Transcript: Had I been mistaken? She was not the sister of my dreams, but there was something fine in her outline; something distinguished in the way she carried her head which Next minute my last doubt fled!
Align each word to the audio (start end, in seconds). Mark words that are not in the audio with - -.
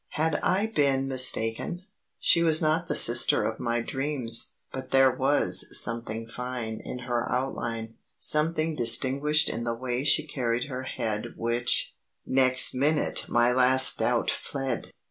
Had 0.13 0.39
I 0.41 0.65
been 0.65 1.07
mistaken? 1.07 1.83
She 2.17 2.41
was 2.41 2.59
not 2.59 2.87
the 2.87 2.95
sister 2.95 3.43
of 3.43 3.59
my 3.59 3.81
dreams, 3.81 4.53
but 4.73 4.89
there 4.89 5.11
was 5.15 5.79
something 5.79 6.25
fine 6.25 6.79
in 6.83 6.97
her 7.07 7.31
outline; 7.31 7.97
something 8.17 8.73
distinguished 8.75 9.47
in 9.47 9.63
the 9.63 9.75
way 9.75 10.03
she 10.03 10.25
carried 10.25 10.63
her 10.63 10.85
head 10.97 11.35
which 11.37 11.93
Next 12.25 12.73
minute 12.73 13.29
my 13.29 13.51
last 13.51 13.99
doubt 13.99 14.31
fled! 14.31 14.89